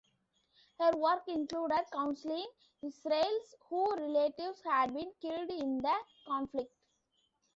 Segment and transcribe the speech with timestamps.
[0.79, 2.47] Her work included counseling
[2.83, 5.93] Israelis whose relatives had been killed in the
[6.25, 6.73] conflict.